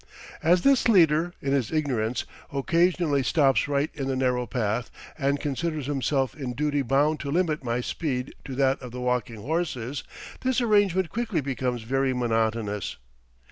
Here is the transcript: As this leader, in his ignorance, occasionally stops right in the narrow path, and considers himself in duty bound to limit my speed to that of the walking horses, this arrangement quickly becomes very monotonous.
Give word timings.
As 0.41 0.63
this 0.63 0.87
leader, 0.87 1.31
in 1.43 1.51
his 1.51 1.71
ignorance, 1.71 2.25
occasionally 2.51 3.21
stops 3.21 3.67
right 3.67 3.91
in 3.93 4.07
the 4.07 4.15
narrow 4.15 4.47
path, 4.47 4.89
and 5.15 5.39
considers 5.39 5.85
himself 5.85 6.33
in 6.35 6.53
duty 6.53 6.81
bound 6.81 7.19
to 7.19 7.29
limit 7.29 7.63
my 7.63 7.81
speed 7.81 8.33
to 8.45 8.55
that 8.55 8.81
of 8.81 8.89
the 8.91 8.99
walking 8.99 9.43
horses, 9.43 10.03
this 10.39 10.59
arrangement 10.59 11.11
quickly 11.11 11.39
becomes 11.39 11.83
very 11.83 12.13
monotonous. 12.15 12.97